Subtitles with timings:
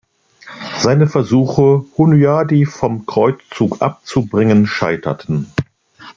[0.79, 5.51] Seine Versuche, Hunyadi vom Kreuzzug abzubringen, scheiterten.